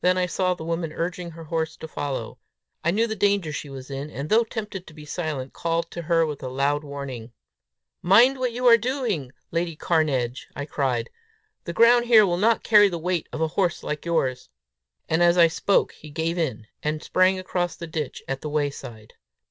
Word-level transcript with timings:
Then 0.00 0.16
I 0.16 0.24
saw 0.24 0.54
the 0.54 0.64
woman 0.64 0.90
urging 0.90 1.32
her 1.32 1.44
horse 1.44 1.76
to 1.76 1.86
follow. 1.86 2.38
I 2.82 2.90
knew 2.90 3.06
the 3.06 3.14
danger 3.14 3.52
she 3.52 3.68
was 3.68 3.90
in, 3.90 4.08
and, 4.08 4.30
though 4.30 4.42
tempted 4.42 4.86
to 4.86 4.94
be 4.94 5.04
silent, 5.04 5.52
called 5.52 5.90
to 5.90 6.00
her 6.00 6.24
with 6.24 6.42
a 6.42 6.48
loud 6.48 6.82
warning. 6.82 7.32
"Mind 8.00 8.38
what 8.38 8.52
you 8.52 8.66
are 8.66 8.78
doing, 8.78 9.32
Lady 9.50 9.76
Cairnedge!" 9.76 10.46
I 10.56 10.64
cried. 10.64 11.10
"The 11.64 11.74
ground 11.74 12.06
here 12.06 12.24
will 12.24 12.38
not 12.38 12.64
carry 12.64 12.88
the 12.88 12.96
weight 12.96 13.28
of 13.34 13.42
a 13.42 13.48
horse 13.48 13.82
like 13.82 14.06
yours." 14.06 14.48
But 15.10 15.20
as 15.20 15.36
I 15.36 15.48
spoke 15.48 15.92
he 15.92 16.08
gave 16.08 16.38
in, 16.38 16.66
and 16.82 17.02
sprang 17.02 17.38
across 17.38 17.76
the 17.76 17.86
ditch 17.86 18.22
at 18.26 18.40
the 18.40 18.48
way 18.48 18.70
side. 18.70 19.12